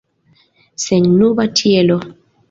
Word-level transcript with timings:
Sennuba 0.85 1.45
ĉielo. 1.59 1.99